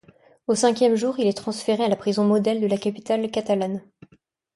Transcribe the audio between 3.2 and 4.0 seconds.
catalane.